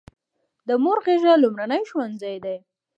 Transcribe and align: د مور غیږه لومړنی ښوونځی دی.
د 0.67 0.69
مور 0.83 0.97
غیږه 1.05 1.33
لومړنی 1.43 1.81
ښوونځی 1.89 2.35
دی. 2.45 2.57